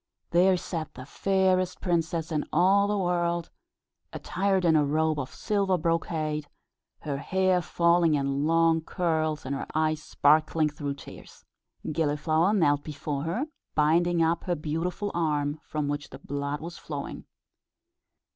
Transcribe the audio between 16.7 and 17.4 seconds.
flowing.